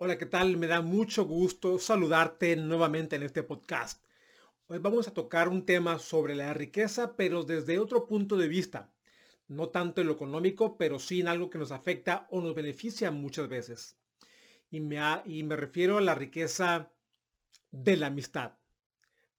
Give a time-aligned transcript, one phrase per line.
[0.00, 0.56] Hola, ¿qué tal?
[0.58, 4.00] Me da mucho gusto saludarte nuevamente en este podcast.
[4.68, 8.92] Hoy vamos a tocar un tema sobre la riqueza, pero desde otro punto de vista.
[9.48, 13.10] No tanto en lo económico, pero sí en algo que nos afecta o nos beneficia
[13.10, 13.98] muchas veces.
[14.70, 16.92] Y me, y me refiero a la riqueza
[17.72, 18.52] de la amistad.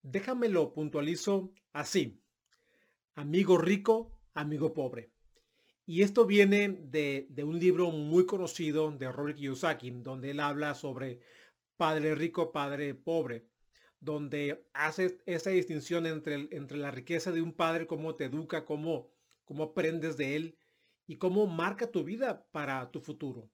[0.02, 2.22] Déjamelo puntualizo así.
[3.16, 5.14] Amigo rico, amigo pobre.
[5.90, 11.20] Y esto viene de, un libro muy conocido de Robert Kiyosaki, donde él habla sobre
[11.78, 13.48] padre rico, padre pobre,
[14.00, 19.10] donde hace esa distinción entre, entre la riqueza de un padre, cómo te educa, cómo,
[19.46, 20.60] cómo aprendes de él
[21.08, 23.50] y cómo marca tu vida para tu futuro.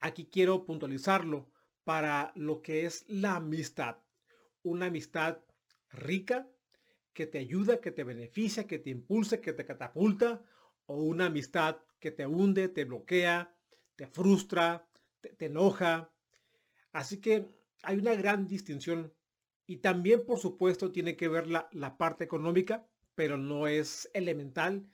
[0.00, 1.50] Aquí quiero puntualizarlo
[1.82, 3.96] para lo que es la amistad.
[4.62, 5.38] Una amistad
[5.88, 6.46] rica
[7.14, 10.44] que te ayuda, que te beneficia, que te impulsa, que te catapulta
[10.88, 13.54] o una amistad que te hunde, te bloquea,
[13.94, 14.88] te frustra,
[15.20, 16.10] te, enoja.
[16.92, 17.46] Así que
[17.82, 19.12] hay una gran distinción
[19.66, 24.88] y también, por supuesto, tiene que ver la, parte económica, pero no es elemental.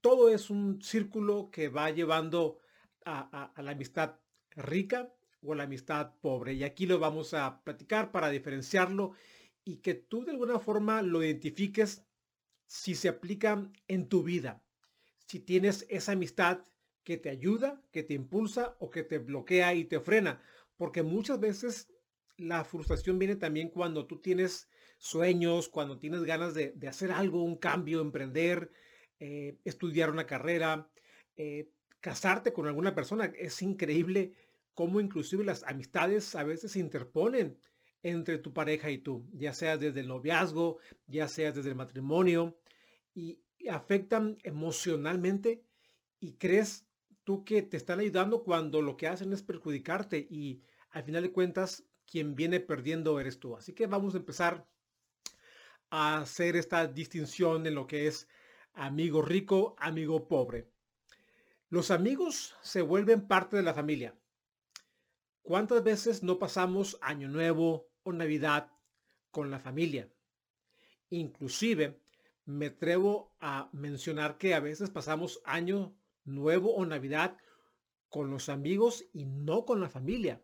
[0.00, 2.58] Todo es un círculo que va llevando
[3.04, 4.18] a, a la amistad
[4.52, 5.12] rica
[5.42, 6.54] o a la amistad pobre.
[6.54, 9.12] Y aquí lo vamos a platicar para diferenciarlo
[9.62, 12.02] y que tú de alguna forma lo identifiques
[12.66, 14.62] si se aplica en tu vida
[15.28, 16.64] si tienes esa amistad
[17.04, 20.42] que te ayuda, que te impulsa o que te bloquea y te frena.
[20.78, 21.92] Porque muchas veces
[22.38, 27.56] la frustración viene también cuando tú tienes sueños, cuando tienes ganas de, hacer algo, un
[27.56, 28.70] cambio, emprender,
[29.18, 30.90] eh, estudiar una carrera,
[31.36, 31.68] eh,
[32.00, 33.30] casarte con alguna persona.
[33.36, 34.32] Es increíble
[34.72, 37.58] cómo inclusive las amistades a veces se interponen
[38.02, 42.56] entre tu pareja y tú, ya sea desde el noviazgo, ya sea desde el matrimonio.
[43.14, 43.40] Y,
[43.70, 45.64] afectan emocionalmente
[46.20, 46.86] y crees
[47.24, 51.32] tú que te están ayudando cuando lo que hacen es perjudicarte y al final de
[51.32, 53.56] cuentas quien viene perdiendo eres tú.
[53.56, 54.66] Así que vamos a empezar
[55.90, 58.28] a hacer esta distinción en lo que es
[58.72, 60.70] amigo rico, amigo pobre.
[61.68, 64.14] Los amigos se vuelven parte de la familia.
[65.42, 68.70] ¿Cuántas veces no pasamos año nuevo o navidad
[69.30, 70.10] con la familia?
[71.10, 72.00] Inclusive
[72.48, 75.94] me atrevo a mencionar que a veces pasamos año
[76.24, 77.36] nuevo o Navidad
[78.08, 80.42] con los amigos y no con la familia.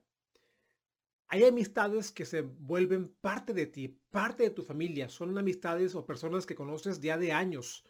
[1.28, 5.08] Hay amistades que se vuelven parte de ti, parte de tu familia.
[5.08, 7.86] Son amistades o personas que conoces ya de años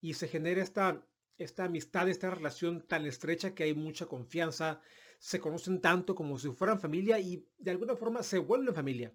[0.00, 4.80] y se genera esta, esta amistad, esta relación tan estrecha que hay mucha confianza.
[5.18, 9.14] Se conocen tanto como si fueran familia y de alguna forma se vuelven familia.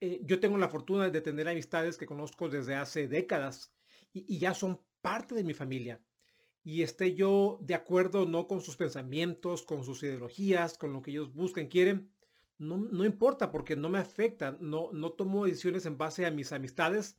[0.00, 3.72] Eh, yo tengo la fortuna de tener amistades que conozco desde hace décadas
[4.12, 6.00] y, ya son parte de mi familia.
[6.64, 11.12] Y esté yo de acuerdo no con sus pensamientos, con sus ideologías, con lo que
[11.12, 12.10] ellos buscan, quieren,
[12.58, 16.52] no, no importa porque no me afecta, no, no tomo decisiones en base a mis
[16.52, 17.18] amistades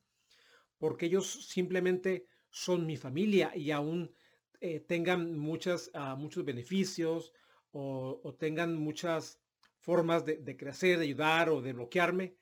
[0.78, 4.14] porque ellos simplemente son mi familia y aún
[4.60, 7.34] eh, tengan muchas, ah, muchos beneficios
[7.72, 9.40] o, tengan muchas
[9.80, 12.36] formas de, de, crecer, de ayudar o de bloquearme.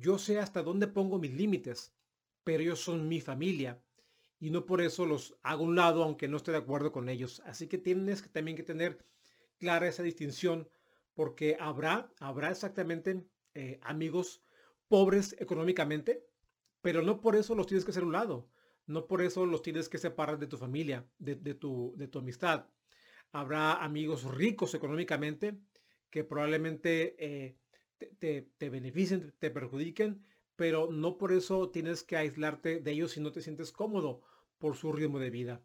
[0.00, 1.92] Yo sé hasta dónde pongo mis límites,
[2.44, 3.82] pero ellos son mi familia
[4.38, 7.42] y no por eso los hago un lado aunque no esté de acuerdo con ellos.
[7.44, 9.04] Así que tienes que también que tener
[9.58, 10.68] clara esa distinción
[11.14, 14.40] porque habrá, habrá exactamente eh, amigos
[14.86, 16.24] pobres económicamente,
[16.80, 18.48] pero no por eso los tienes que hacer un lado.
[18.86, 22.66] No por eso los tienes que separar de tu familia, de, tu, de tu amistad.
[23.32, 25.58] Habrá amigos ricos económicamente
[26.08, 27.58] que probablemente eh,
[27.98, 30.24] te, te, beneficien, te perjudiquen,
[30.56, 34.22] pero no por eso tienes que aislarte de ellos si no te sientes cómodo
[34.58, 35.62] por su ritmo de vida.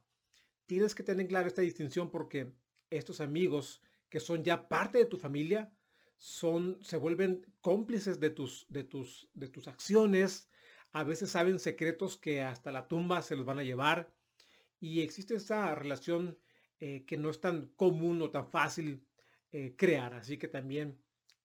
[0.66, 2.54] Tienes que tener clara esta distinción porque
[2.90, 5.74] estos amigos que son ya parte de tu familia
[6.18, 10.48] son se vuelven cómplices de tus de tus de tus acciones,
[10.92, 14.14] a veces saben secretos que hasta la tumba se los van a llevar
[14.80, 16.38] y existe esa relación
[16.80, 19.04] eh, que no es tan común o tan fácil
[19.52, 21.03] eh, crear, así que también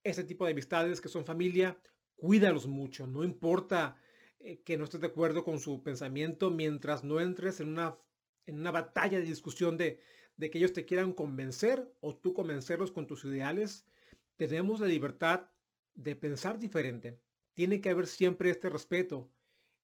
[0.09, 1.79] ese tipo de amistades que son familia,
[2.17, 3.97] cuídalos mucho, no importa
[4.41, 7.97] eh, que no estés de acuerdo con su pensamiento mientras no entres en una,
[8.47, 10.01] en una batalla de discusión de,
[10.37, 13.87] de que ellos te quieran convencer o tú convencerlos con tus ideales.
[14.37, 15.51] Tenemos la libertad
[15.95, 17.21] de pensar diferente.
[17.55, 19.29] tiene que haber siempre este respeto.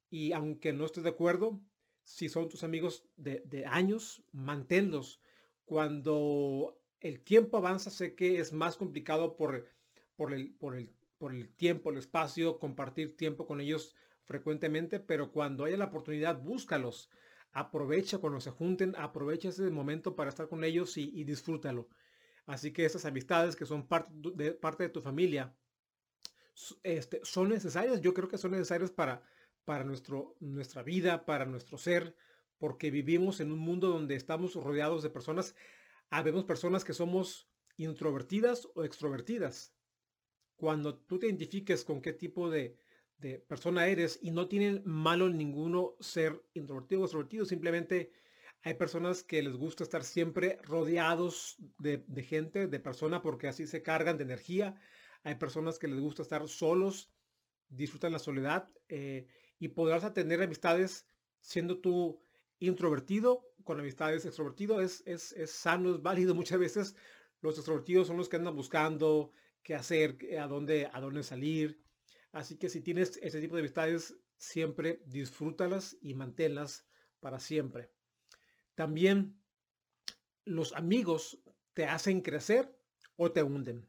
[0.08, 1.60] Y aunque no estés de acuerdo,
[2.04, 5.20] si son tus amigos de, de años, manténlos.
[5.64, 9.66] Cuando el tiempo avanza, sé que es más complicado por,
[10.16, 13.94] por, el, por, el, por el tiempo, el espacio, compartir tiempo con ellos
[14.24, 17.10] frecuentemente, pero cuando haya la oportunidad, búscalos.
[17.52, 21.88] Aprovecha cuando se junten, aprovecha ese momento para estar con ellos y, disfrútalo.
[22.46, 25.54] Así que esas amistades que son parte de, parte de tu familia
[26.82, 28.00] este, son necesarias.
[28.00, 29.22] Yo creo que son necesarias para,
[29.64, 32.16] para nuestro, nuestra vida, para nuestro ser,
[32.58, 35.54] porque vivimos en un mundo donde estamos rodeados de personas
[36.10, 39.73] Habemos personas que somos introvertidas o extrovertidas.
[40.56, 42.76] Cuando tú te identifiques con qué tipo de,
[43.48, 48.12] persona eres y no tienen malo ninguno ser introvertido o extrovertido, simplemente
[48.62, 53.82] hay personas que les gusta estar siempre rodeados de, gente, de persona, porque así se
[53.82, 54.76] cargan de energía.
[55.22, 57.10] Hay personas que les gusta estar solos,
[57.68, 59.26] disfrutan la soledad eh,
[59.58, 61.06] y podrás tener amistades
[61.40, 62.22] siendo tú
[62.58, 66.34] introvertido con amistades extrovertido es, es, es, sano, es válido.
[66.34, 66.94] Muchas veces
[67.40, 69.32] los extrovertidos son los que andan buscando
[69.64, 71.82] qué hacer, a dónde, a dónde salir.
[72.30, 76.86] Así que si tienes ese tipo de amistades, siempre disfrútalas y manténlas
[77.18, 77.90] para siempre.
[78.74, 79.40] También
[80.44, 81.40] los amigos
[81.72, 82.78] te hacen crecer
[83.16, 83.88] o te hunden.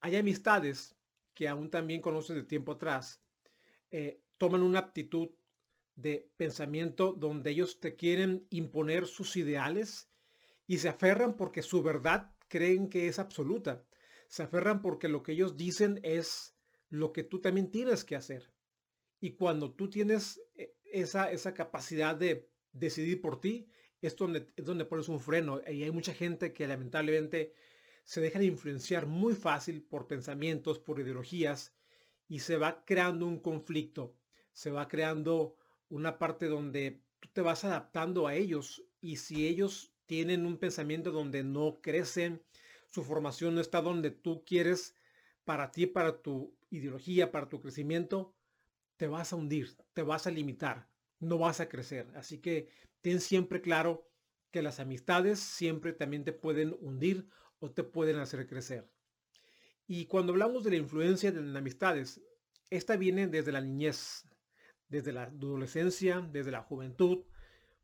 [0.00, 0.96] Hay amistades
[1.34, 3.22] que aún también conoces de tiempo atrás,
[3.90, 5.30] eh, toman una actitud
[5.94, 10.10] de pensamiento donde ellos te quieren imponer sus ideales
[10.66, 13.84] y se aferran porque su verdad creen que es absoluta.
[14.30, 16.56] Se aferran porque lo que ellos dicen es
[16.88, 18.54] lo que tú también tienes que hacer.
[19.20, 23.68] Y cuando tú tienes eh, esa, esa capacidad de decidir por ti,
[24.00, 25.60] es donde, es donde pones un freno.
[25.66, 27.54] Y hay mucha gente que lamentablemente
[28.04, 31.74] se deja de influenciar muy fácil por pensamientos, por ideologías,
[32.28, 34.14] y se va creando un conflicto,
[34.52, 35.56] se va creando
[35.88, 41.10] una parte donde tú te vas adaptando a ellos y si ellos tienen un pensamiento
[41.10, 42.44] donde no crecen,
[42.90, 44.94] su formación no está donde tú quieres
[45.44, 48.34] para ti, para tu ideología, para tu crecimiento,
[48.96, 50.88] te vas a hundir, te vas a limitar,
[51.18, 52.06] no vas a crecer.
[52.14, 52.68] Así que
[53.00, 54.06] ten siempre claro
[54.50, 57.28] que las amistades siempre también te pueden hundir
[57.60, 58.90] o te pueden hacer crecer.
[59.86, 62.20] Y cuando hablamos de la influencia de las amistades,
[62.70, 64.24] esta viene desde la niñez,
[64.88, 67.24] desde la adolescencia, desde la juventud,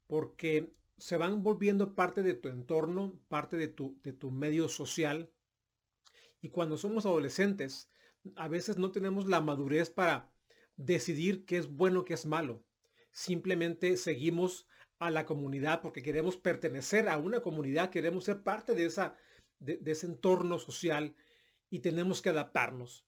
[0.07, 5.31] porque se van volviendo parte de tu entorno, parte de tu, de tu medio social.
[6.41, 7.91] Y cuando somos adolescentes,
[8.35, 10.33] a veces no tenemos la madurez para
[10.77, 12.65] decidir qué es bueno, qué es malo.
[13.13, 14.67] Simplemente seguimos
[14.99, 19.17] a la comunidad porque queremos pertenecer a una comunidad, queremos ser parte de, esa,
[19.59, 21.15] de, ese entorno social
[21.71, 23.05] y tenemos que adaptarnos.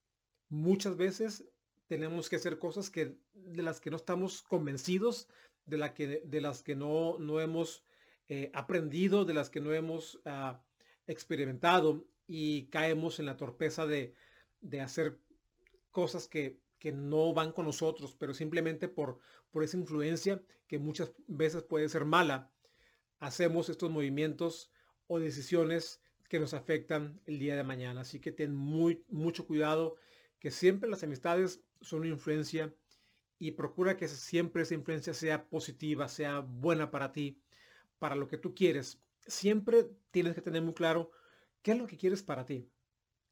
[0.48, 1.44] Muchas veces
[1.86, 5.28] tenemos que hacer cosas que, de las que no estamos convencidos,
[5.68, 7.84] de, que, de las que no, no hemos
[8.28, 10.62] eh, aprendido, de las que no hemos ah,
[11.06, 14.14] experimentado y caemos en la torpeza de,
[14.60, 15.18] de hacer
[15.90, 19.18] cosas que, que, no van con nosotros, pero simplemente por,
[19.50, 22.52] por esa influencia que muchas veces puede ser mala,
[23.18, 24.70] hacemos estos movimientos
[25.06, 28.02] o decisiones que nos afectan el día de mañana.
[28.02, 29.96] Así que ten muy, mucho cuidado
[30.38, 32.74] que siempre las amistades son una influencia
[33.38, 37.40] y procura que siempre esa influencia sea positiva, sea buena para ti,
[37.98, 39.00] para lo que tú quieres.
[39.26, 41.10] Siempre tienes que tener muy claro
[41.62, 42.68] qué es lo que quieres para ti.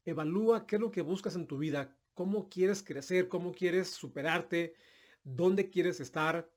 [0.05, 4.75] Evalúa qué es lo que buscas en tu vida, cómo quieres crecer, cómo quieres superarte,
[5.23, 6.49] dónde quieres estar.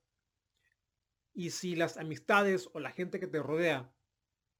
[1.32, 3.92] Y si las amistades o la gente que te rodea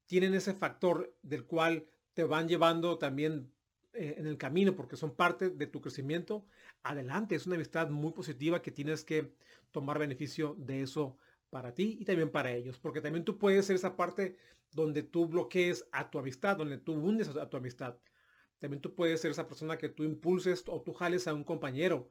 [0.06, 3.52] tienen ese factor del cual te van llevando también
[3.92, 6.46] eh, en el camino porque son parte de tu crecimiento,
[6.82, 7.34] adelante.
[7.34, 9.34] Es una amistad muy positiva que tienes que
[9.72, 11.18] tomar beneficio de eso
[11.50, 12.78] para ti y también para ellos.
[12.78, 14.36] Porque también tú puedes ser esa parte
[14.70, 17.98] donde tú bloquees a tu amistad, donde tú hundes a tu amistad.
[18.60, 22.10] También tú puedes ser esa persona que tú impulses o tú jales a un compañero,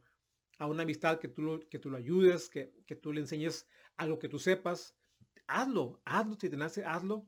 [0.58, 3.68] a una amistad que tú lo, que tú lo ayudes, que, que tú le enseñes
[3.96, 4.96] algo que tú sepas.
[5.48, 7.26] Hazlo, hazlo si te nace, hazlo,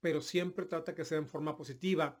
[0.00, 2.20] pero siempre trata que sea en forma positiva.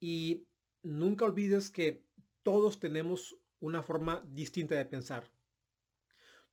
[0.00, 0.46] Y
[0.82, 2.04] nunca olvides que
[2.42, 5.30] todos tenemos una forma distinta de pensar.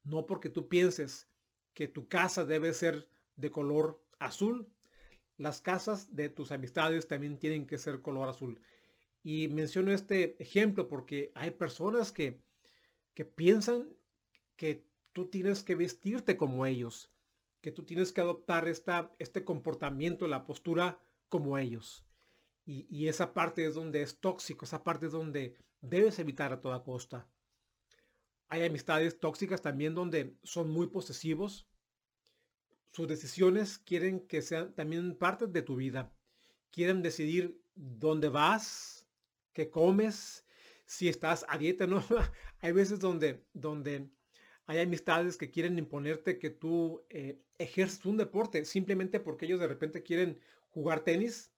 [0.04, 1.30] No porque tú pienses
[1.74, 4.68] que tu casa debe ser de color azul,
[5.38, 8.62] las casas de tus amistades también tienen que ser color azul.
[9.24, 12.42] Y menciono este ejemplo porque hay personas que,
[13.14, 13.90] que piensan
[14.56, 17.12] que tú tienes que vestirte como ellos,
[17.62, 22.06] que tú tienes que adoptar esta, este comportamiento, la postura como ellos.
[22.68, 26.84] Y, esa parte es donde es tóxico, esa parte es donde debes evitar a toda
[26.84, 27.28] costa.
[28.48, 31.68] hay amistades tóxicas también donde son muy posesivos.
[32.92, 36.12] Sus decisiones quieren que sean también parte de tu vida.
[36.72, 39.06] Quieren decidir dónde vas,
[39.54, 40.46] qué comes,
[40.86, 42.04] si estás a dieta, ¿no?
[42.62, 44.10] hay veces donde, donde
[44.68, 49.68] hay amistades que quieren imponerte que tú eh, ejerces un deporte simplemente porque ellos de
[49.68, 51.52] repente quieren jugar tenis.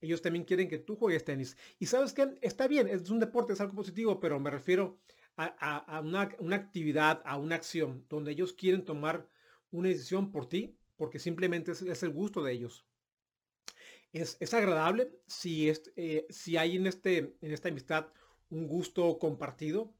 [0.00, 1.56] Ellos también quieren que tú juegues tenis.
[1.78, 4.98] Y sabes que está bien, es un deporte, es algo positivo, pero me refiero
[5.36, 9.26] a, una, actividad, a una acción donde ellos quieren tomar
[9.70, 12.84] una decisión por ti porque simplemente es, el gusto de ellos.
[14.12, 18.08] Es, agradable si, eh, si hay en, este, en esta amistad
[18.50, 19.94] un gusto compartido,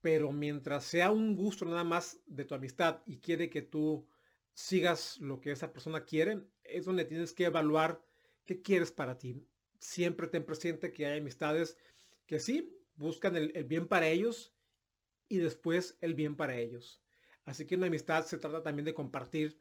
[0.00, 4.06] pero mientras sea un gusto nada más de tu amistad y quiere que tú
[4.54, 8.02] sigas lo que esa persona quiere, es donde tienes que evaluar
[8.44, 9.46] qué quieres para ti.
[9.78, 11.76] Siempre ten presente que hay amistades
[12.26, 14.54] que sí buscan el, el bien para ellos
[15.28, 17.02] y después el bien para ellos.
[17.44, 19.58] Así que una amistad se trata también de compartir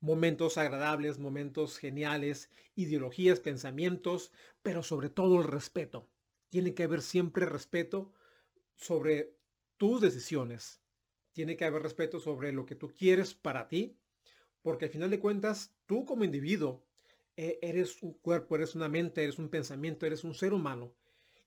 [0.00, 4.32] momentos agradables, momentos geniales, ideologías, pensamientos,
[4.62, 6.08] pero sobre todo el respeto.
[6.50, 8.12] Tiene que haber siempre respeto
[8.74, 9.34] sobre
[9.76, 10.80] tus decisiones.
[11.32, 13.98] Tiene que haber respeto sobre lo que tú quieres para ti,
[14.62, 16.84] porque al final de cuentas, tú como individuo,
[17.36, 20.94] eres un cuerpo, eres una mente, eres un pensamiento, eres un ser humano,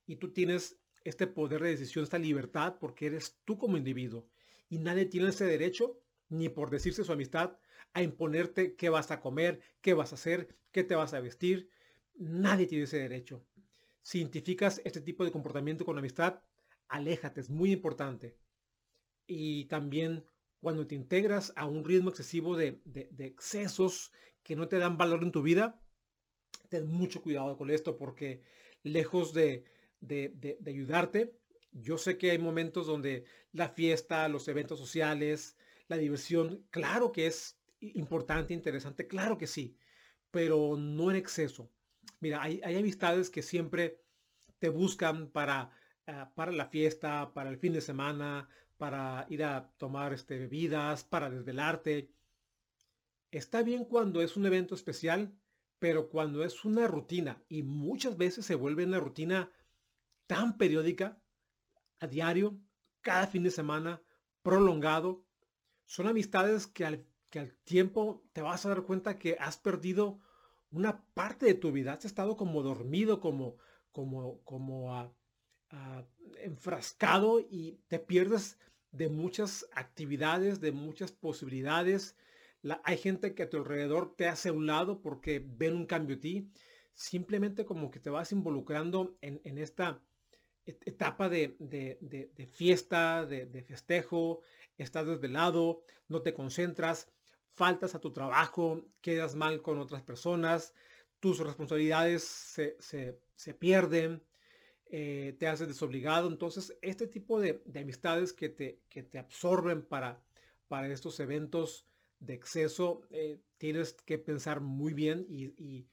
[0.06, 4.28] y tú tienes este poder de decisión, esta libertad, porque eres tú como individuo,
[4.70, 7.58] y nadie tiene ese derecho, ni por decirse su amistad,
[7.94, 11.70] a imponerte qué vas a comer, qué vas a hacer, qué te vas a vestir.
[12.16, 13.44] Nadie tiene ese derecho.
[14.02, 16.42] Si identificas este tipo de comportamiento con amistad,
[16.88, 18.38] aléjate, es muy importante.
[19.26, 20.24] Y también
[20.62, 22.82] cuando te integras a un ritmo excesivo de,
[23.20, 24.12] excesos
[24.44, 25.82] que no te dan valor en tu vida,
[26.70, 28.42] ten mucho cuidado con esto porque
[28.84, 29.66] lejos de,
[30.00, 31.36] de, ayudarte,
[31.72, 37.28] yo sé que hay momentos donde la fiesta, los eventos sociales, la diversión, claro que
[37.28, 39.78] es importante, interesante, claro que sí,
[40.32, 41.72] pero no en exceso.
[42.20, 44.02] Mira, hay, hay amistades que siempre
[44.60, 45.72] te buscan para
[46.12, 51.04] Ah, para la fiesta, para el fin de semana, para ir a tomar este, bebidas,
[51.04, 52.10] para desvelarte.
[53.32, 55.34] Está bien cuando es un evento especial,
[55.78, 59.52] pero cuando es una rutina y muchas veces se vuelve una rutina
[60.28, 61.22] tan periódica,
[62.00, 62.60] a diario,
[63.02, 64.02] cada fin de semana,
[64.42, 65.26] prolongado,
[65.86, 70.20] son amistades que al, que al tiempo te vas a dar cuenta que has perdido
[70.72, 73.58] una parte de tu vida, has estado como dormido, como,
[73.92, 75.14] como, como a,
[75.72, 76.04] Ah,
[76.42, 78.58] enfrascado y te pierdes
[78.92, 82.16] de muchas actividades, de muchas posibilidades.
[82.84, 86.16] Hay gente que a tu alrededor te hace a un lado porque ven un cambio
[86.16, 86.52] en ti.
[86.94, 90.02] Simplemente como que te vas involucrando en, esta
[90.66, 91.56] etapa de,
[92.52, 94.42] fiesta, de, de, festejo,
[94.78, 97.10] estás desvelado, no te concentras,
[97.54, 100.74] faltas a tu trabajo, quedas mal con otras personas,
[101.22, 104.22] tus responsabilidades se, se pierden,
[104.92, 106.28] eh, te haces desobligado.
[106.28, 110.24] Entonces, este tipo de, amistades que te, que te absorben para,
[110.68, 111.86] para estos eventos
[112.20, 115.88] de exceso, eh, tienes que pensar muy bien y,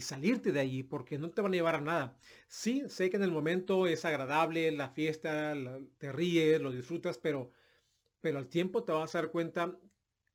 [0.00, 2.18] salirte de allí porque no te van a llevar a nada.
[2.48, 5.54] Sí, sé que en el momento es agradable, la fiesta,
[5.98, 7.50] te ríes, lo disfrutas, pero,
[8.20, 9.78] pero al tiempo te vas a dar cuenta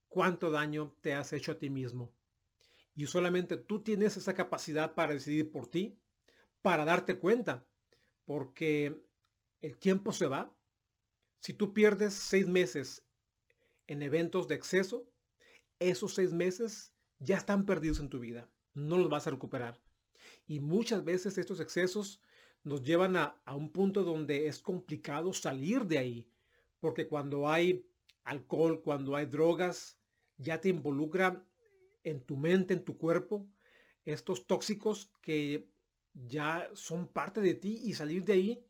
[0.08, 2.14] cuánto daño te has hecho a ti mismo.
[2.96, 5.98] Y solamente tú tienes esa capacidad para decidir por ti,
[6.62, 7.66] para darte cuenta
[8.25, 9.02] porque
[9.62, 10.54] el tiempo se va.
[11.40, 13.04] Si tú pierdes seis meses
[13.88, 15.08] en eventos de exceso,
[15.79, 18.50] esos seis meses ya están perdidos en tu vida.
[18.74, 19.82] No los vas a recuperar.
[20.48, 22.22] Y muchas veces estos excesos
[22.63, 26.27] nos llevan a, un punto donde es complicado salir de ahí.
[26.79, 27.88] Porque cuando hay
[28.24, 30.00] alcohol, cuando hay drogas,
[30.38, 31.46] ya te involucra
[32.03, 33.48] en tu mente, en tu cuerpo,
[34.03, 35.70] estos tóxicos que
[36.13, 38.65] ya son parte de ti y salir de ahí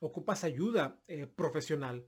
[0.00, 2.06] ocupas ayuda eh, profesional.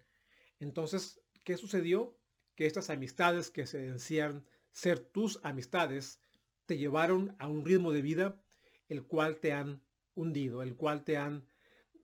[0.60, 2.17] Entonces, ¿qué sucedió?
[2.58, 6.18] Que estas amistades que se decían ser tus amistades
[6.66, 8.42] te llevaron a un ritmo de vida
[8.88, 9.80] el cual te han
[10.16, 11.46] hundido, el cual te han,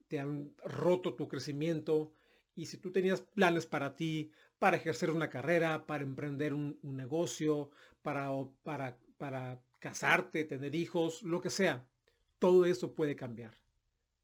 [0.07, 2.13] te han roto tu crecimiento.
[2.55, 7.69] Y si tú tenías planes para ti, para ejercer una carrera, para emprender un, negocio,
[8.01, 8.29] para,
[8.63, 11.85] para, para casarte, tener hijos, lo que sea,
[12.39, 13.59] todo eso puede cambiar.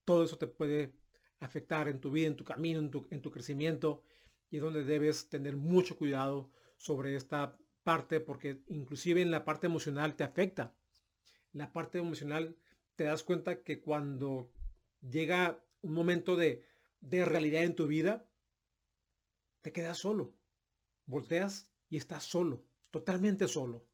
[0.05, 0.93] Todo eso te puede
[1.41, 4.01] afectar en tu vida, en tu camino, en tu, en tu crecimiento
[4.51, 9.65] y es donde debes tener mucho cuidado sobre esta parte porque inclusive en la parte
[9.65, 10.75] emocional te afecta.
[11.53, 12.57] La parte emocional
[12.95, 14.51] te das cuenta que cuando
[15.01, 16.65] llega un momento de,
[16.99, 18.27] de realidad en tu vida,
[19.61, 20.35] te quedas solo.
[21.05, 23.87] Volteas y estás solo, totalmente solo.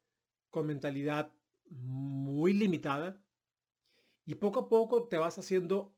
[0.49, 1.31] con mentalidad
[1.69, 3.19] muy limitada.
[4.25, 5.95] Y poco a poco te vas haciendo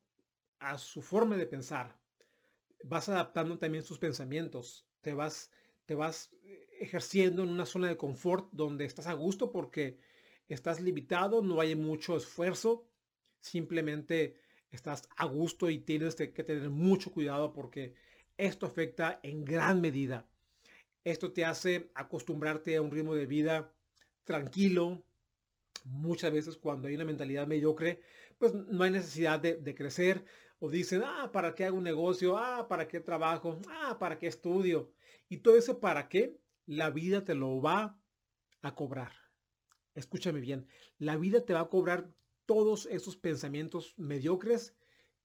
[0.59, 1.99] a su forma de pensar.
[2.83, 4.87] Vas adaptando también sus pensamientos.
[5.01, 5.51] Te vas,
[5.85, 6.31] te vas
[6.79, 9.97] ejerciendo en una zona de confort donde estás a gusto porque
[10.49, 12.87] estás limitado, no hay mucho esfuerzo,
[13.39, 14.35] simplemente
[14.71, 17.93] estás a gusto y tienes que tener mucho cuidado porque
[18.37, 20.25] esto afecta en gran medida.
[21.03, 23.73] Esto te hace acostumbrarte a un ritmo de vida
[24.23, 25.03] tranquilo.
[25.85, 28.01] Muchas veces cuando hay una mentalidad mediocre,
[28.37, 30.25] pues no hay necesidad de, de crecer.
[30.63, 32.37] O dicen, ah, ¿para qué hago un negocio?
[32.37, 33.59] Ah, ¿para qué trabajo?
[33.67, 34.93] Ah, ¿para qué estudio?
[35.27, 37.99] Y todo ese para qué la vida te lo va
[38.61, 39.11] a cobrar.
[39.95, 40.67] Escúchame bien,
[40.99, 42.13] la vida te va a cobrar
[42.45, 44.75] todos esos pensamientos mediocres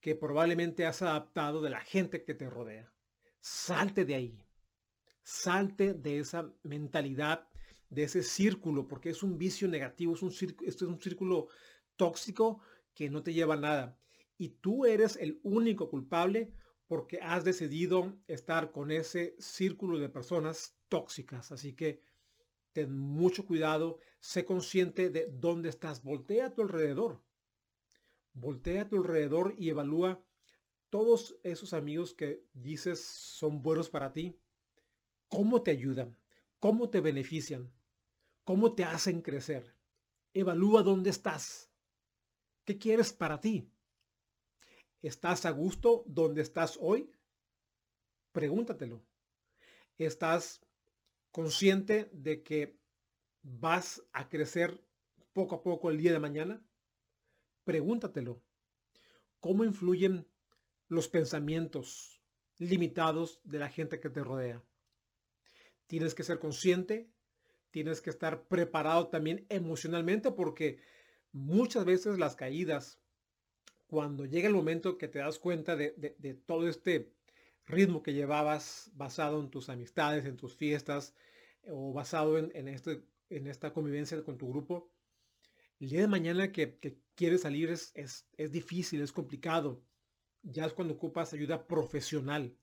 [0.00, 2.90] que probablemente has adaptado de la gente que te rodea.
[3.38, 4.42] Salte de ahí.
[5.22, 7.46] Salte de esa mentalidad,
[7.90, 11.48] de ese círculo, porque es un vicio negativo, es un círculo, esto es un círculo
[11.96, 12.62] tóxico
[12.94, 13.98] que no te lleva a nada.
[14.38, 16.52] Y tú eres el único culpable
[16.86, 21.52] porque has decidido estar con ese círculo de personas tóxicas.
[21.52, 22.02] Así que
[22.72, 27.22] ten mucho cuidado, sé consciente de dónde estás, voltea a tu alrededor.
[28.34, 30.22] Voltea a tu alrededor y evalúa
[30.90, 34.38] todos esos amigos que dices son buenos para ti.
[35.28, 36.16] ¿Cómo te ayudan?
[36.60, 37.72] ¿Cómo te benefician?
[38.44, 39.74] ¿Cómo te hacen crecer?
[40.32, 41.70] Evalúa dónde estás.
[42.64, 43.70] ¿Qué quieres para ti?
[45.06, 47.12] ¿Estás a gusto donde estás hoy?
[48.32, 49.04] Pregúntatelo.
[49.98, 50.60] ¿Estás
[51.30, 52.76] consciente de que
[53.40, 54.82] vas a crecer
[55.32, 56.66] poco a poco el día de mañana?
[57.62, 58.42] Pregúntatelo.
[59.38, 60.26] ¿Cómo influyen
[60.88, 62.20] los pensamientos
[62.58, 64.60] limitados de la gente que te rodea?
[65.86, 67.12] Tienes que ser consciente,
[67.70, 70.80] tienes que estar preparado también emocionalmente porque
[71.30, 72.98] muchas veces las caídas,
[73.86, 75.90] cuando llega el momento que te das cuenta de,
[76.46, 77.12] todo este
[77.66, 81.14] ritmo que llevabas basado en tus amistades, en tus fiestas
[81.68, 84.90] o basado en, este, esta convivencia con tu grupo,
[85.78, 86.78] el día de mañana que,
[87.14, 89.82] quieres salir es, es, difícil, es complicado.
[90.42, 92.56] Ya es cuando ocupas ayuda profesional.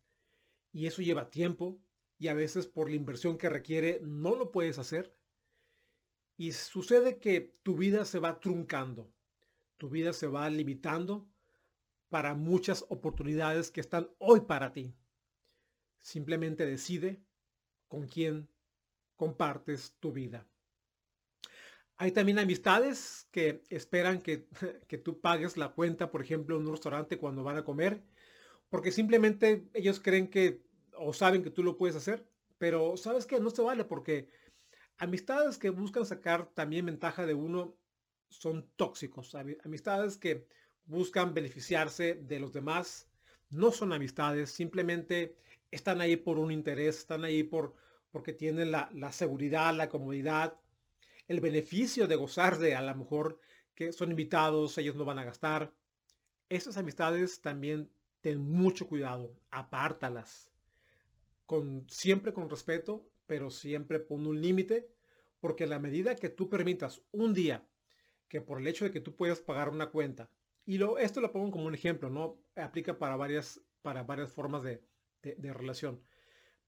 [0.71, 1.79] Y eso lleva tiempo
[2.17, 5.15] y a veces por la inversión que requiere no lo puedes hacer.
[6.37, 9.13] Y sucede que tu vida se va truncando,
[9.83, 11.27] tu vida se va limitando
[12.07, 14.95] para muchas oportunidades que están hoy para ti.
[15.99, 17.21] Simplemente decide
[17.89, 18.47] con quién
[19.17, 20.47] compartes tu vida.
[21.97, 24.47] Hay también amistades que esperan que,
[24.87, 28.01] que, tú pagues la cuenta, por ejemplo, en un restaurante cuando van a comer,
[28.69, 30.63] porque simplemente ellos creen que
[30.95, 32.25] o saben que tú lo puedes hacer,
[32.57, 34.29] pero sabes que no se vale porque
[34.97, 37.75] amistades que buscan sacar también ventaja de uno
[38.33, 39.35] son tóxicos.
[39.63, 40.47] Amistades que
[40.85, 43.07] buscan beneficiarse de los demás,
[43.49, 45.35] no son amistades, simplemente
[45.71, 47.75] están ahí por un interés, están ahí por,
[48.11, 50.59] porque tienen la, seguridad, la comodidad,
[51.27, 53.39] el beneficio de gozar de a lo mejor
[53.75, 55.73] que son invitados, ellos no van a gastar.
[56.49, 57.89] Esas amistades también
[58.21, 60.51] ten mucho cuidado, apártalas.
[61.45, 64.89] Con, siempre con respeto, pero siempre pon un límite,
[65.39, 67.65] porque a la medida que tú permitas un día
[68.33, 70.27] que por el hecho de que tú puedas pagar una cuenta,
[70.65, 72.39] y lo, esto lo pongo como un ejemplo, ¿no?
[72.55, 74.81] Aplica para varias, para varias formas de,
[75.21, 76.01] de, relación.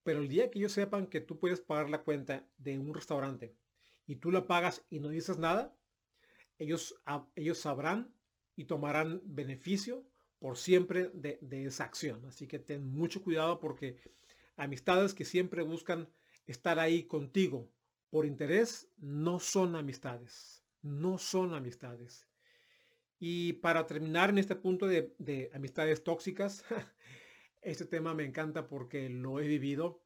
[0.04, 3.56] Pero el día que ellos sepan que tú puedes pagar la cuenta de un restaurante
[4.06, 5.76] y tú la pagas y no dices nada,
[6.60, 7.02] ellos,
[7.34, 8.14] ellos sabrán
[8.54, 10.06] y tomarán beneficio
[10.38, 12.24] por siempre de, esa acción.
[12.26, 13.96] Así que ten mucho cuidado porque
[14.56, 16.08] amistades que siempre buscan
[16.46, 17.68] estar ahí contigo
[18.08, 22.26] por interés no son amistades, no son amistades.
[23.18, 26.64] Y para terminar en este punto de, de amistades tóxicas,
[27.62, 30.02] este tema me encanta porque lo he vivido.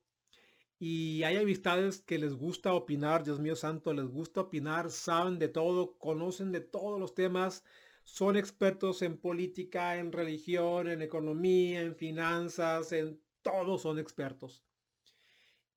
[0.78, 5.48] Y hay amistades que les gusta opinar, Dios mío santo, les gusta opinar, saben de
[5.48, 7.64] todo, conocen de todos los temas,
[8.04, 14.64] son expertos en política, en religión, en economía, en finanzas, en todo son expertos.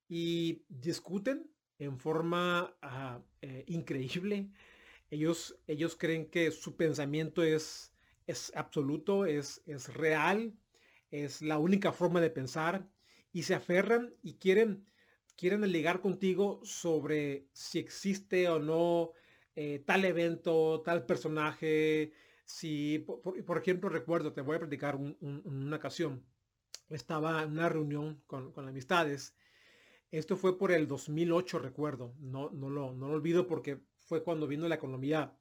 [0.08, 4.50] Y discuten en forma ah, eh, increíble.
[5.14, 7.92] Ellos, ellos creen que su pensamiento es,
[8.26, 10.54] es absoluto, es, es real,
[11.12, 12.88] es la única forma de pensar
[13.32, 14.84] y se aferran y quieren,
[15.36, 19.12] quieren ligar contigo sobre si existe o no
[19.54, 22.12] eh, tal evento, tal personaje.
[22.44, 26.26] Si, por, ejemplo, recuerdo, te voy a platicar una ocasión.
[26.88, 29.36] Estaba en una reunión con, con amistades
[30.18, 32.14] esto fue por el 2008, recuerdo.
[32.20, 33.80] No, no, lo, no lo olvido porque
[34.14, 35.36] fue cuando vino la economía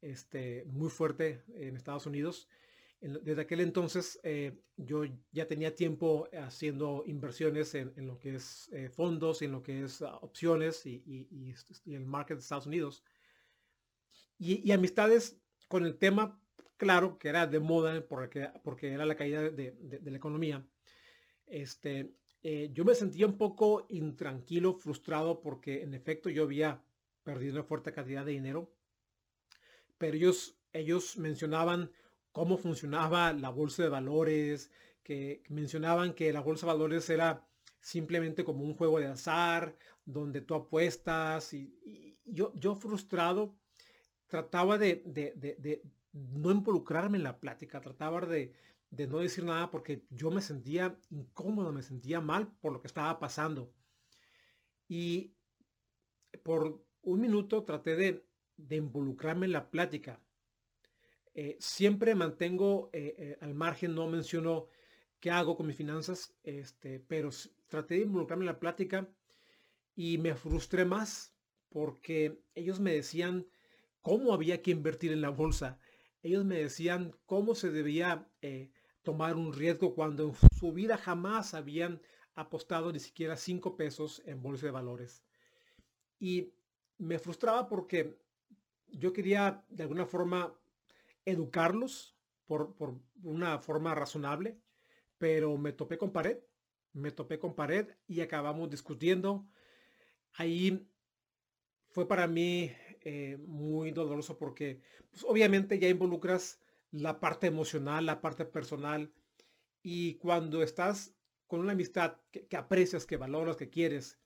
[0.00, 2.48] este, muy fuerte en Estados Unidos.
[3.00, 8.88] Desde aquel entonces eh, yo ya tenía tiempo haciendo inversiones en, lo que es eh,
[8.88, 13.04] fondos en lo que es ah, opciones y, y, el market de Estados Unidos.
[14.38, 16.40] Y, amistades con el tema,
[16.78, 20.66] claro, que era de moda porque, porque era la caída de, de la economía.
[21.46, 26.82] Este, eh, yo me sentía un poco intranquilo, frustrado, porque en efecto yo había
[27.24, 28.72] perdido una fuerte cantidad de dinero.
[29.98, 31.90] Pero ellos, ellos mencionaban
[32.32, 34.70] cómo funcionaba la bolsa de valores,
[35.02, 37.46] que, mencionaban que la bolsa de valores era
[37.80, 41.52] simplemente como un juego de azar, donde tú apuestas.
[41.52, 43.56] Y, yo, yo frustrado,
[44.26, 45.82] trataba de, de
[46.12, 48.54] no involucrarme en la plática, trataba de,
[48.94, 52.86] de no decir nada porque yo me sentía incómodo, me sentía mal por lo que
[52.86, 53.72] estaba pasando.
[54.88, 55.34] Y
[56.42, 58.24] por un minuto traté de,
[58.76, 60.20] involucrarme en la plática.
[61.34, 64.68] Eh, siempre mantengo eh, eh, al margen, no menciono
[65.20, 67.30] qué hago con mis finanzas, este, pero
[67.68, 69.08] traté de involucrarme en la plática
[69.96, 71.34] y me frustré más
[71.68, 73.46] porque ellos me decían
[74.00, 75.80] cómo había que invertir en la bolsa.
[76.22, 78.30] Ellos me decían cómo se debía
[79.02, 82.00] tomar un riesgo cuando en su vida jamás habían
[82.34, 85.24] apostado ni siquiera cinco pesos en bolsa de valores.
[86.18, 86.54] Y
[87.04, 88.18] me frustraba porque
[88.88, 90.54] yo quería de alguna forma
[91.24, 94.58] educarlos por, por una forma razonable,
[95.18, 96.38] pero me topé con pared,
[96.92, 99.46] me topé con pared y acabamos discutiendo.
[100.32, 100.88] Ahí
[101.90, 108.20] fue para mí eh, muy doloroso porque pues, obviamente ya involucras la parte emocional, la
[108.20, 109.12] parte personal.
[109.82, 111.14] Y cuando estás
[111.46, 114.18] con una amistad que, aprecias, que valoras, que quieres,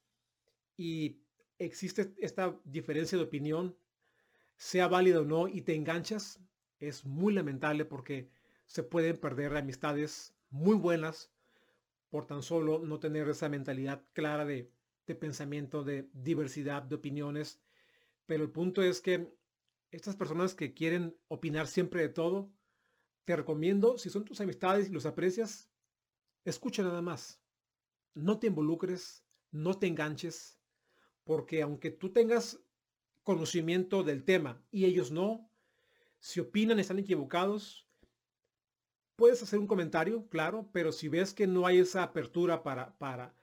[0.77, 1.21] y
[1.59, 3.77] existe esta diferencia de opinión,
[4.57, 6.41] sea válida o no, y te enganchas,
[6.79, 8.31] es muy lamentable porque
[8.67, 11.33] se pueden perder amistades muy buenas
[12.11, 14.71] por tan solo no tener esa mentalidad clara de,
[15.07, 17.61] de pensamiento, de diversidad de opiniones.
[18.27, 19.33] Pero el punto es que
[19.91, 22.51] estas personas que quieren opinar siempre de todo,
[23.25, 25.71] te recomiendo, si son tus amistades y los aprecias,
[26.45, 27.41] escucha nada más.
[28.15, 30.58] No te involucres, no te enganches,
[31.29, 32.59] porque aunque tú tengas
[33.23, 35.47] conocimiento del tema y ellos no,
[36.21, 37.87] si opinan están equivocados,
[39.15, 43.35] puedes hacer un comentario, claro, pero si ves que no hay esa apertura para, para,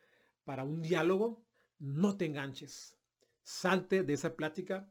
[0.45, 1.45] para un diálogo,
[1.77, 2.97] no te enganches.
[3.43, 4.89] Salte de esa plática,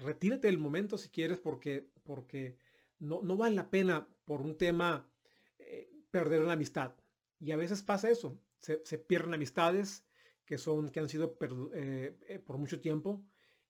[0.00, 2.58] retírate del momento si quieres porque, porque
[3.00, 5.10] no, no vale la pena por un tema
[5.58, 6.94] eh, perder una amistad.
[7.40, 10.04] Y a veces pasa eso, se, pierden amistades
[10.48, 11.36] que, son, que han sido
[11.74, 13.22] eh, eh, por mucho tiempo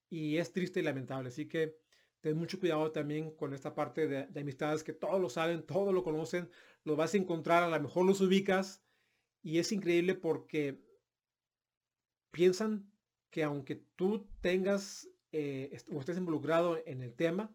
[0.09, 1.29] y es triste y lamentable.
[1.29, 1.77] Así que
[2.21, 6.05] ten mucho cuidado también con esta parte de, amistades que todos lo saben, todos lo
[6.05, 6.49] conocen,
[6.85, 8.83] lo vas a encontrar, a lo mejor los ubicas
[9.43, 10.81] y es increíble porque
[12.31, 12.91] piensan
[13.31, 17.53] que aunque tú tengas o estés involucrado en el tema,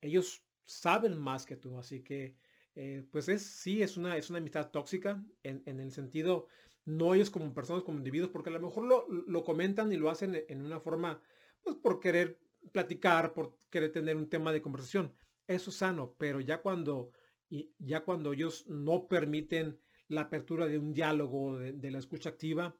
[0.00, 1.78] ellos saben más que tú.
[1.78, 2.36] Así que,
[2.74, 6.46] eh, pues es, sí, es una, es una amistad tóxica en, el sentido,
[6.86, 10.42] no ellos como personas, como individuos, porque a lo mejor lo, comentan y lo hacen
[10.48, 11.20] en una forma,
[11.62, 12.38] pues por querer
[12.72, 15.12] platicar, por querer tener un tema de conversación.
[15.46, 17.10] Eso es sano, pero ya cuando,
[17.78, 22.76] ya cuando ellos no permiten la apertura de un diálogo, de, de la escucha activa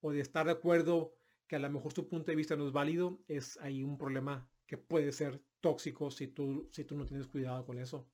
[0.00, 1.14] o de estar de acuerdo
[1.46, 4.48] que a lo mejor su punto de vista no es válido, es ahí un problema
[4.66, 8.08] que puede ser tóxico si tú, si tú no tienes cuidado con eso.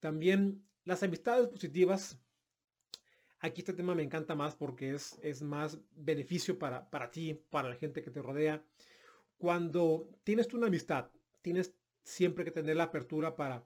[0.00, 2.23] También las amistades positivas,
[3.44, 7.68] aquí este tema me encanta más porque es, es más beneficio para, para ti, para
[7.68, 8.64] la gente que te rodea.
[9.36, 11.10] Cuando tienes una amistad,
[11.42, 13.62] tienes siempre que tener la apertura para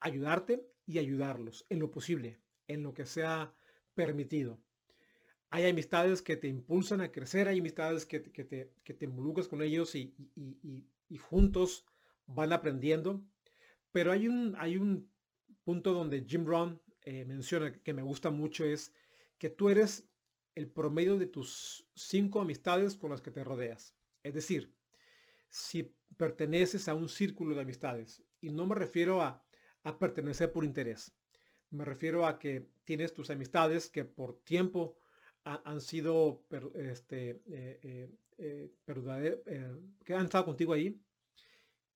[0.00, 3.54] ayudarte y ayudarlos en lo posible, en lo que sea
[3.94, 4.58] permitido.
[5.50, 9.46] Hay amistades que te impulsan a crecer, hay amistades que, que te, que te involucras
[9.46, 11.84] con ellos y, y, y, juntos
[12.26, 13.22] van aprendiendo.
[13.92, 15.08] Pero hay un, hay un
[15.64, 18.92] punto donde Jim Brown eh, menciona que me gusta mucho, es
[19.40, 20.06] que tú eres
[20.54, 23.96] el promedio de tus cinco amistades con las que te rodeas.
[24.22, 24.72] Es decir,
[25.48, 29.42] si perteneces a un círculo de amistades, y no me refiero a,
[29.82, 31.12] a pertenecer por interés,
[31.70, 34.98] me refiero a que tienes tus amistades que por tiempo
[35.44, 38.72] han sido este, eh, eh, eh,
[40.04, 41.00] que han estado contigo ahí.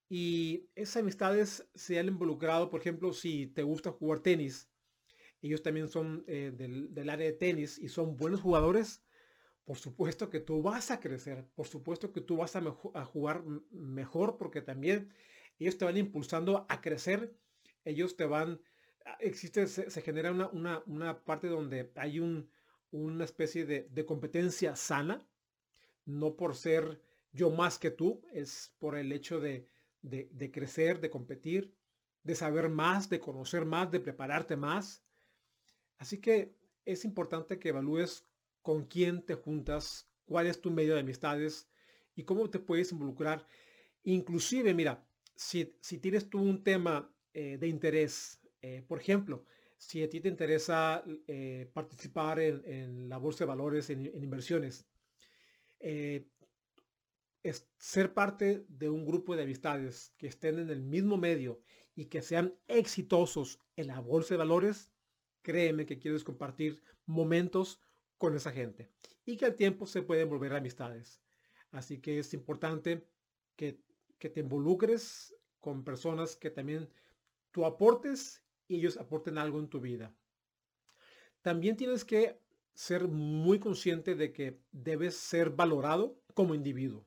[0.09, 4.71] Y esas amistades se han involucrado, por ejemplo, si te gusta jugar tenis,
[5.47, 9.03] ellos también son del, del, área de tenis y son buenos jugadores,
[9.65, 12.63] por supuesto que tú vas a crecer, por supuesto que tú vas a,
[13.05, 15.13] jugar mejor porque también
[15.59, 17.35] ellos te van impulsando a crecer,
[17.85, 18.61] ellos te van
[19.05, 22.49] Ah, existe, se, genera una, una, parte donde hay un,
[22.91, 25.27] una especie de, competencia sana,
[26.07, 27.01] no por ser
[27.33, 29.69] yo más que tú, es por el hecho de,
[30.01, 31.75] de, crecer, de competir,
[32.23, 35.04] de saber más, de conocer más, de prepararte más.
[35.99, 36.55] Así que
[36.85, 38.27] es importante que evalúes
[38.63, 41.69] con quién te juntas, cuál es tu medio de amistades
[42.15, 43.47] y cómo te puedes involucrar.
[44.03, 45.65] Inclusive, mira, si,
[46.01, 49.45] tienes tú un tema eh, de interés, eh, por ejemplo,
[49.85, 54.87] si a ti te interesa eh, participar en, la bolsa de valores, en, inversiones,
[55.81, 56.27] eh,
[57.43, 61.61] es ser parte de un grupo de amistades que estén en el mismo medio
[61.95, 64.91] y que sean exitosos en la bolsa de valores,
[65.45, 67.81] créeme que quieres compartir momentos
[68.19, 68.91] con esa gente
[69.25, 71.21] y que al tiempo se pueden volver amistades.
[71.71, 73.07] Así que es importante
[73.55, 73.79] que,
[74.19, 76.89] te involucres con personas que también
[77.51, 80.15] tú aportes y ellos aporten algo en tu vida.
[81.43, 82.41] También tienes que
[82.73, 87.07] ser muy consciente de que debes ser valorado como individuo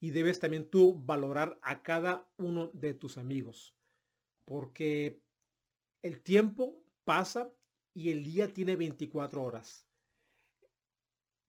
[0.00, 3.76] y debes también tú valorar a cada uno de tus amigos
[4.44, 5.20] porque
[6.02, 7.50] el tiempo pasa
[7.94, 9.86] y el día tiene 24 horas.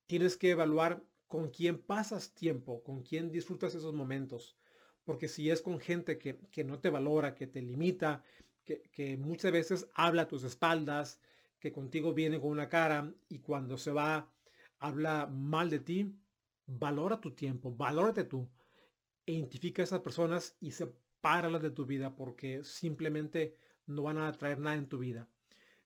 [0.08, 4.58] Tienes que evaluar con quién pasas tiempo, con quién disfrutas esos momentos.
[5.04, 8.24] Porque si es con gente que, que no te valora, que te limita,
[8.64, 11.20] que, muchas veces habla a tus espaldas,
[11.60, 14.30] que contigo viene con una cara y cuando se va
[14.80, 16.14] habla mal de ti,
[16.66, 18.50] valora tu tiempo, valórate tú.
[19.26, 24.32] E identifica a esas personas y sepáralas de tu vida porque simplemente no van a
[24.34, 25.30] traer nada en tu vida.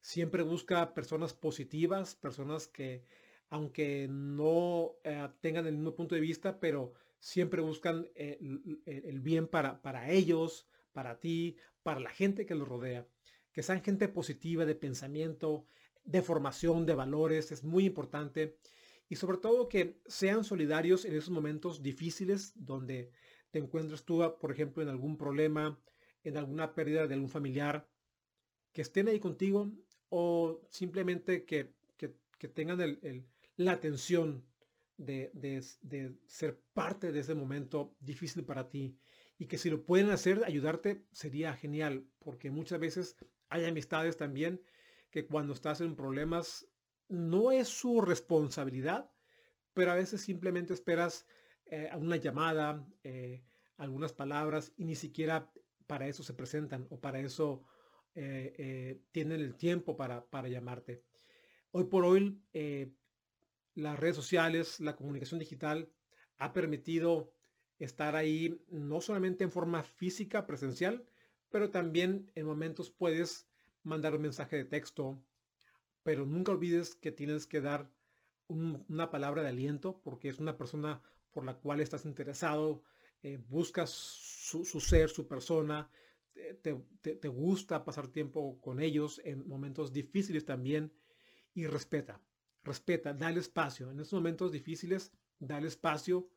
[0.07, 3.03] Siempre busca personas positivas, personas que
[3.49, 8.39] aunque no eh, tengan el mismo punto de vista, pero siempre buscan eh,
[8.85, 13.05] el, bien para, para ellos, para ti, para la gente que los rodea.
[13.51, 15.65] Que sean gente positiva de pensamiento,
[16.05, 18.57] de formación, de valores, es muy importante.
[19.09, 23.11] Y sobre todo que sean solidarios en esos momentos difíciles donde
[23.51, 25.77] te encuentras tú, por ejemplo, en algún problema,
[26.23, 27.89] en alguna pérdida de algún familiar,
[28.71, 29.71] que estén ahí contigo
[30.09, 31.75] o simplemente que,
[32.53, 32.79] tengan
[33.55, 34.45] la atención
[34.97, 38.97] de, de, ser parte de ese momento difícil para ti
[39.39, 43.15] y que si lo pueden hacer, ayudarte, sería genial, porque muchas veces
[43.49, 44.61] hay amistades también
[45.09, 46.67] que cuando estás en problemas
[47.07, 49.11] no es su responsabilidad,
[49.73, 51.27] pero a veces simplemente esperas
[51.65, 53.43] eh, una llamada, eh,
[53.77, 55.51] algunas palabras y ni siquiera
[55.85, 57.63] para eso se presentan o para eso
[58.19, 61.03] eh, tienen el tiempo para, para, llamarte.
[61.71, 62.41] Hoy por hoy,
[63.75, 65.89] las redes sociales, la comunicación digital
[66.37, 67.31] ha permitido
[67.79, 71.05] estar ahí no solamente en forma física, presencial,
[71.49, 73.47] pero también en momentos puedes
[73.83, 75.21] mandar un mensaje de texto,
[76.03, 77.89] pero nunca olvides que tienes que dar
[78.47, 81.01] una palabra de aliento porque es una persona
[81.31, 82.81] por la cual estás interesado,
[83.21, 85.89] eh, buscas su, ser, su persona,
[86.61, 90.91] te, gusta pasar tiempo con ellos en momentos difíciles también
[91.53, 92.21] y respeta,
[92.63, 93.91] respeta, dale espacio.
[93.91, 96.29] En esos momentos difíciles, dale espacio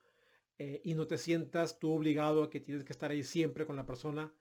[0.59, 3.77] eh, y no te sientas tú obligado a que tienes que estar ahí siempre con
[3.77, 4.33] la persona,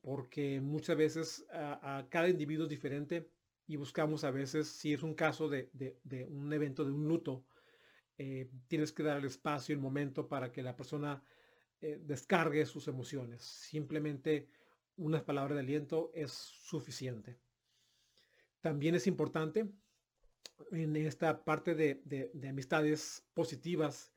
[0.00, 3.30] porque muchas veces a, cada individuo es diferente
[3.66, 5.70] y buscamos a veces, si es un caso de,
[6.30, 7.44] un evento, de un luto,
[8.16, 11.22] eh, tienes que dar el espacio, el momento para que la persona
[11.80, 13.42] eh, descargue sus emociones.
[13.42, 14.48] Simplemente
[14.98, 17.38] unas palabras de aliento es suficiente.
[18.60, 19.70] También es importante
[20.72, 24.12] en esta parte de, de amistades positivas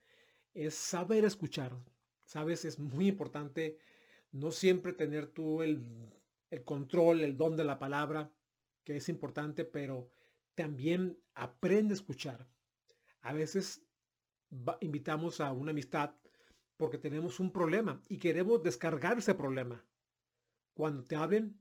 [0.54, 1.72] es saber escuchar.
[2.26, 3.78] Sabes, es muy importante
[4.32, 5.86] no siempre tener tú el
[6.66, 8.32] control, el don de la palabra,
[8.84, 10.10] que es importante, pero
[10.56, 12.48] también aprende a escuchar.
[13.22, 13.84] A veces
[14.82, 16.16] invitamos a una amistad
[16.78, 19.84] porque tenemos un problema y queremos descargar ese problema.
[20.74, 21.60] Cuando te hablen,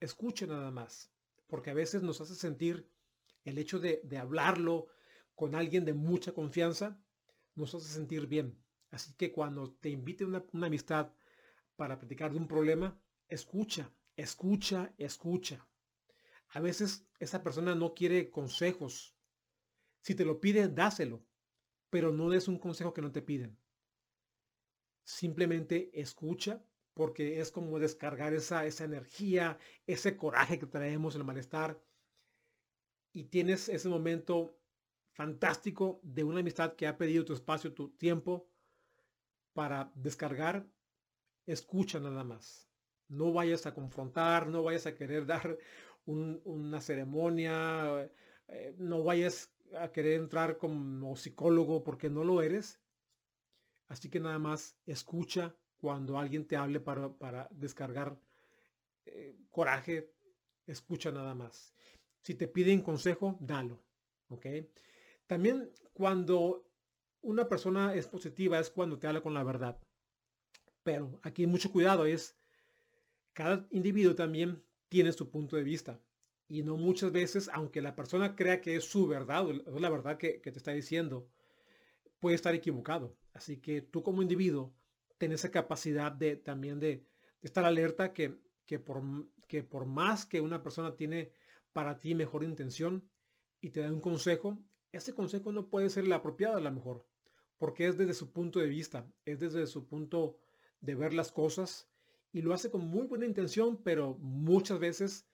[0.00, 1.12] escuche nada más,
[1.46, 2.90] porque a veces nos hace sentir
[3.44, 4.88] el hecho de, de hablarlo
[5.34, 7.00] con alguien de mucha confianza,
[7.54, 8.58] nos hace sentir bien.
[8.90, 11.12] Así que cuando te invite una, una amistad
[11.76, 15.66] para platicar de un problema, escucha, escucha, escucha.
[16.50, 19.16] A veces esa persona no quiere consejos.
[20.00, 21.24] Si te lo pide, dáselo,
[21.88, 23.58] pero no des un consejo que no te piden.
[25.04, 31.80] Simplemente escucha porque es como descargar esa, esa energía, ese coraje que traemos, el malestar.
[33.12, 34.58] Y tienes ese momento
[35.12, 38.48] fantástico de una amistad que ha pedido tu espacio, tu tiempo
[39.52, 40.66] para descargar.
[41.46, 42.68] Escucha nada más.
[43.08, 45.58] No vayas a confrontar, no vayas a querer dar
[46.04, 48.10] una ceremonia,
[48.48, 52.80] eh, no vayas a querer entrar como psicólogo porque no lo eres.
[53.88, 58.16] Así que nada más escucha cuando alguien te hable para, descargar
[59.04, 60.14] eh, coraje,
[60.64, 61.74] escucha nada más.
[62.20, 63.82] Si te piden consejo, dalo.
[64.28, 64.46] ¿Ok?
[65.26, 66.70] También cuando
[67.20, 69.76] una persona es positiva es cuando te habla con la verdad.
[70.84, 72.38] Pero aquí mucho cuidado es,
[73.32, 76.00] cada individuo también tiene su punto de vista.
[76.46, 80.16] Y no muchas veces, aunque la persona crea que es su verdad, o la verdad
[80.16, 81.28] que, te está diciendo,
[82.20, 83.16] puede estar equivocado.
[83.32, 84.72] Así que tú como individuo
[85.22, 87.06] tienes esa capacidad de también de,
[87.42, 89.04] estar alerta que, que, por,
[89.46, 91.30] que por más que una persona tiene
[91.72, 93.08] para ti mejor intención
[93.60, 94.58] y te da un consejo,
[94.90, 97.06] ese consejo no puede ser el apropiado a lo mejor,
[97.56, 100.40] porque es desde su punto de vista, es desde su punto
[100.80, 101.88] de ver las cosas
[102.32, 105.28] y lo hace con muy buena intención, pero muchas veces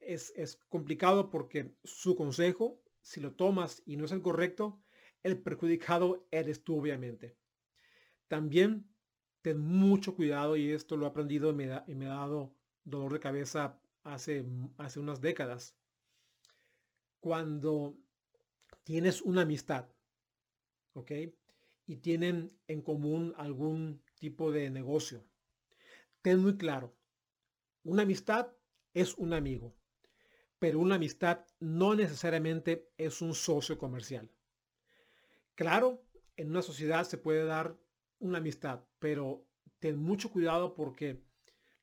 [0.00, 4.80] es, complicado porque su consejo, si lo tomas y no es el correcto,
[5.24, 7.36] el perjudicado eres tú obviamente.
[8.28, 8.93] También
[9.44, 12.54] ten mucho cuidado y esto lo he aprendido y me, ha dado
[12.84, 14.44] dolor de cabeza hace,
[14.78, 15.76] hace unas décadas.
[17.20, 17.94] Cuando
[18.82, 19.86] tienes una amistad,
[20.94, 21.12] ¿ok?
[21.86, 25.22] Y tienen en común algún tipo de negocio
[26.24, 26.96] ten muy claro,
[27.82, 28.48] una amistad
[28.94, 29.76] es un amigo,
[30.58, 34.30] pero una amistad no necesariamente es un socio comercial.
[35.54, 36.02] Claro,
[36.38, 37.76] en una sociedad se puede dar
[38.24, 39.46] una amistad, pero
[39.78, 41.22] ten mucho cuidado porque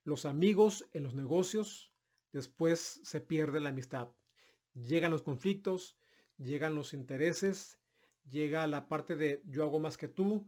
[0.04, 1.94] los amigos en los negocios
[2.32, 4.10] después se pierde la amistad.
[4.74, 5.98] Llegan los conflictos,
[6.38, 7.78] llegan los intereses,
[8.30, 10.48] llega la parte de yo hago más que tú,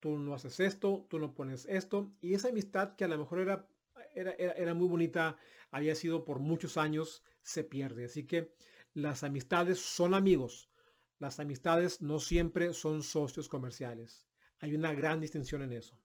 [0.00, 2.12] tú no haces esto, tú no pones esto.
[2.20, 3.68] Y esa amistad que a lo mejor era,
[4.14, 5.36] era, era, muy bonita,
[5.70, 8.06] había sido por muchos años, se pierde.
[8.06, 8.54] Así que
[8.94, 10.70] las amistades son amigos.
[11.18, 14.25] Las amistades no siempre son socios comerciales.
[14.60, 15.98] Hay una gran distinción en eso.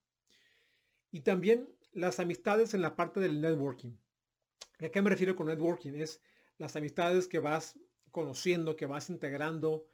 [1.12, 3.92] Y también las amistades en la parte del networking.
[4.80, 5.94] ¿A qué me refiero con networking?
[5.94, 6.22] Es
[6.58, 7.78] las amistades que vas
[8.12, 9.86] conociendo, que vas integrando.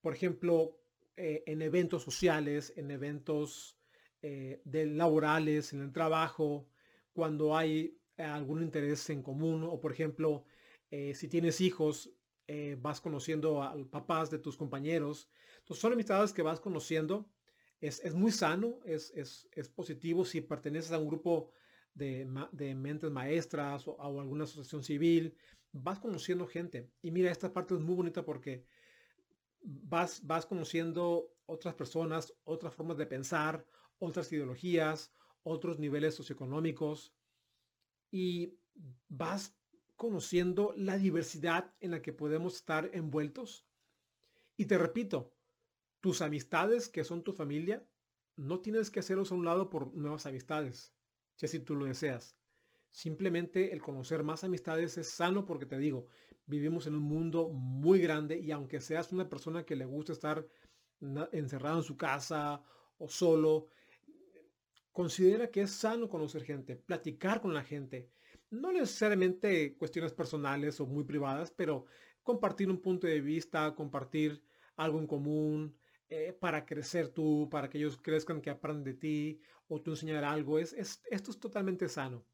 [0.00, 0.78] Por ejemplo,
[1.16, 3.76] eh, en eventos sociales, en eventos
[4.22, 6.68] eh, de laborales, en el trabajo,
[7.12, 10.44] cuando hay eh, algún interés en común o por ejemplo,
[10.90, 12.10] si tienes hijos,
[12.78, 15.28] vas conociendo a papás de tus compañeros.
[15.58, 17.28] Entonces son amistades que vas conociendo.
[17.80, 21.52] Es, es muy sano, es, es, es, positivo si perteneces a un grupo
[21.94, 25.36] de, de mentes maestras o, alguna asociación civil.
[25.72, 26.90] Vas conociendo gente.
[27.02, 28.64] Y mira, esta parte es muy bonita porque
[29.62, 33.64] vas, vas conociendo otras personas, otras formas de pensar,
[33.98, 35.12] otras ideologías,
[35.42, 37.14] otros niveles socioeconómicos
[38.10, 38.58] y
[39.08, 39.54] vas
[39.96, 43.66] conociendo la diversidad en la que podemos estar envueltos.
[44.56, 45.34] Y te repito,
[46.00, 47.86] tus amistades que son tu familia,
[48.36, 50.94] no tienes que hacerlos a un lado por nuevas amistades,
[51.34, 52.36] si así tú lo deseas.
[52.90, 56.06] Simplemente el conocer más amistades es sano porque te digo,
[56.46, 60.46] vivimos en un mundo muy grande y aunque seas una persona que le gusta estar
[61.32, 62.62] encerrado en su casa
[62.96, 63.68] o solo,
[64.92, 68.10] considera que es sano conocer gente, platicar con la gente.
[68.50, 71.84] No necesariamente cuestiones personales o muy privadas, pero
[72.22, 74.42] compartir un punto de vista, compartir
[74.76, 75.77] algo en común,
[76.08, 80.24] eh, para crecer tú, para que ellos crezcan, que aprendan de ti, o tú enseñar
[80.24, 80.58] algo.
[80.58, 82.24] Es, es, esto es totalmente sano.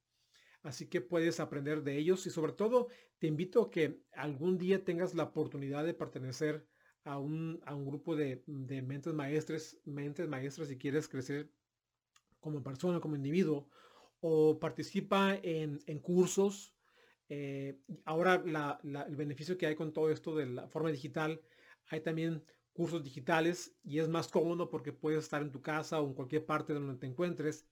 [0.62, 4.83] Así que puedes aprender de ellos y sobre todo te invito a que algún día
[4.83, 6.66] tengas la oportunidad de pertenecer
[7.05, 11.51] a un, grupo de, mentes maestras, mentes maestras si quieres crecer
[12.41, 13.68] como persona, como individuo,
[14.20, 16.75] o participa en, cursos.
[17.29, 18.43] Eh, ahora
[19.07, 21.41] el beneficio que hay con todo esto de la forma digital,
[21.89, 22.43] hay también
[22.75, 26.45] cursos digitales y es más cómodo porque puedes estar en tu casa o en cualquier
[26.45, 27.66] parte donde te encuentres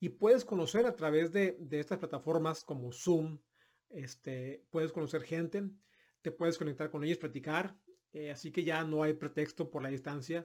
[0.00, 3.38] y puedes conocer a través de, estas plataformas como Zoom,
[3.88, 5.70] este, puedes conocer gente,
[6.22, 7.76] te puedes conectar con ellos, platicar,
[8.12, 10.44] eh, así que ya no hay pretexto por la distancia,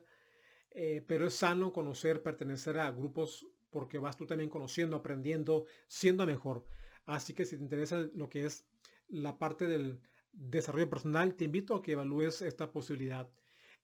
[0.70, 6.26] eh, pero es sano conocer, pertenecer a grupos porque vas tú también conociendo, aprendiendo, siendo
[6.28, 6.68] mejor.
[7.06, 8.68] Así que si te interesa lo que es
[9.08, 10.00] la parte del
[10.34, 13.28] desarrollo personal, te invito a que evalúes esta posibilidad.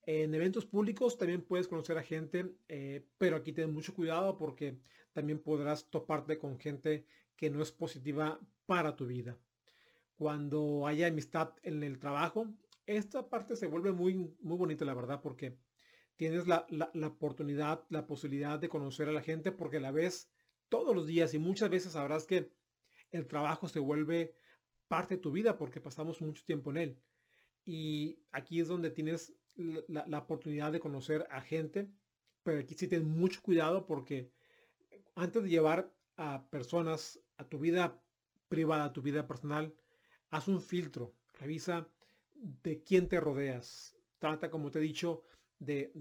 [0.05, 4.77] En eventos públicos también puedes conocer a gente, eh, pero aquí ten mucho cuidado porque
[5.13, 7.05] también podrás toparte con gente
[7.37, 9.37] que no es positiva para tu vida.
[10.17, 12.47] Cuando haya amistad en el trabajo,
[12.85, 15.57] esta parte se vuelve muy, muy bonita, la verdad, porque
[16.17, 16.67] tienes la,
[17.05, 20.29] oportunidad, la posibilidad de conocer a la gente porque la ves
[20.69, 22.51] todos los días y muchas veces sabrás que
[23.11, 24.35] el trabajo se vuelve
[24.87, 26.97] parte de tu vida porque pasamos mucho tiempo en él.
[27.65, 31.89] Y aquí es donde tienes la, oportunidad de conocer a gente,
[32.43, 34.31] pero aquí sí ten mucho cuidado porque
[35.15, 38.01] antes de llevar a personas a tu vida
[38.47, 39.73] privada, a tu vida personal,
[40.29, 41.87] haz un filtro, revisa
[42.33, 43.95] de quién te rodeas.
[44.19, 45.23] Trata, como te he dicho,
[45.59, 45.91] de,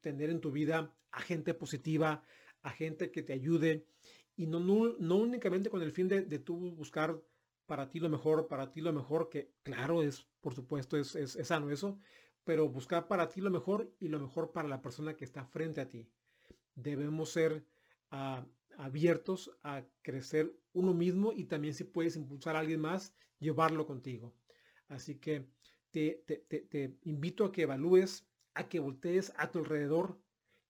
[0.00, 2.22] tener en tu vida a gente positiva,
[2.62, 3.86] a gente que te ayude
[4.36, 7.20] y no, no, únicamente con el fin de, de tú buscar
[7.70, 11.34] para ti lo mejor, para ti lo mejor, que claro, es, por supuesto, es, es,
[11.46, 12.00] sano eso,
[12.44, 15.80] pero buscar para ti lo mejor y lo mejor para la persona que está frente
[15.80, 16.08] a ti.
[16.74, 17.64] Debemos ser
[18.10, 18.46] ah,
[18.78, 24.34] abiertos a crecer uno mismo y también si puedes impulsar a alguien más, llevarlo contigo.
[24.88, 25.46] Así que
[25.90, 30.20] te, te, invito a que evalúes, a que voltees a tu alrededor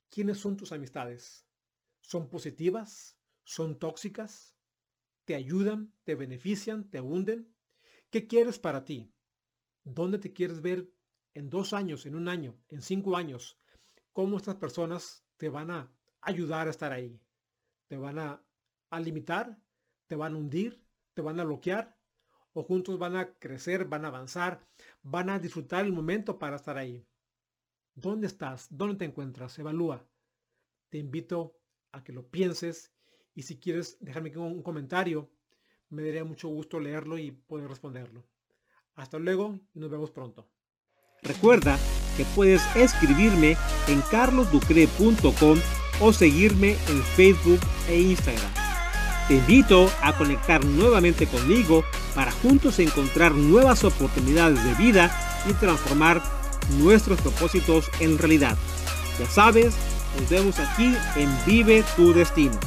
[0.09, 1.47] quiénes son tus amistades.
[2.01, 3.19] ¿Son positivas?
[3.45, 4.57] ¿Son tóxicas?
[5.25, 5.93] ¿Te ayudan?
[6.05, 6.91] ¿Te benefician?
[6.91, 7.55] ¿Te hunden?
[8.11, 9.13] ¿Qué quieres para ti?
[9.85, 10.91] ¿Dónde te quieres ver
[11.35, 13.59] en dos años, en un año, en cinco años?
[14.13, 17.21] ¿Cómo estas personas te van a ayudar a estar ahí?
[17.89, 18.43] ¿Te van a,
[18.91, 19.59] a limitar?
[20.07, 20.83] ¿Te van a hundir?
[21.15, 22.01] ¿Te van a bloquear?
[22.53, 24.67] o juntos van a crecer, van a avanzar,
[25.03, 27.07] van a disfrutar el momento para estar ahí.
[27.95, 28.67] ¿Dónde estás?
[28.71, 29.59] ¿Dónde te encuentras?
[29.59, 30.07] Evalúa.
[30.89, 31.57] Te invito
[31.93, 32.93] a que lo pienses
[33.35, 35.31] y si quieres dejarme un comentario,
[35.89, 38.25] me daría mucho gusto leerlo y poder responderlo.
[38.95, 40.49] Hasta luego y nos vemos pronto.
[41.23, 41.79] Recuerda
[42.17, 43.57] que puedes escribirme
[43.89, 45.59] en carlosducre.com
[46.01, 48.51] o seguirme en Facebook e Instagram.
[49.29, 55.11] Te invito a conectar nuevamente conmigo para juntos encontrar nuevas oportunidades de vida
[55.49, 56.23] y transformar
[56.79, 58.57] nuestros propósitos en realidad.
[59.19, 59.75] Ya sabes,
[60.19, 62.59] nos vemos aquí en Vive tu Destino.